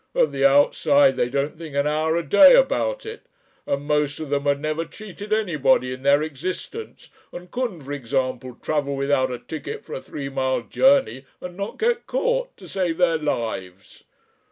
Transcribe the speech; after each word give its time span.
At 0.15 0.31
the 0.31 0.43
outside 0.47 1.15
they 1.15 1.29
don't 1.29 1.59
think 1.59 1.75
an 1.75 1.85
hour 1.85 2.15
a 2.15 2.23
day 2.23 2.55
about 2.55 3.05
it, 3.05 3.27
and 3.67 3.83
most 3.85 4.19
of 4.19 4.31
them 4.31 4.45
had 4.45 4.59
never 4.59 4.83
cheated 4.83 5.31
anybody 5.31 5.93
in 5.93 6.01
their 6.01 6.23
existence, 6.23 7.11
and 7.31 7.51
couldn't, 7.51 7.81
for 7.83 7.93
example, 7.93 8.57
travel 8.63 8.95
without 8.95 9.29
a 9.31 9.37
ticket 9.37 9.85
for 9.85 9.93
a 9.93 10.01
three 10.01 10.27
mile 10.29 10.61
journey 10.63 11.25
and 11.39 11.55
not 11.55 11.77
get 11.77 12.07
caught, 12.07 12.57
to 12.57 12.67
save 12.67 12.97
their 12.97 13.19
lives.... 13.19 14.03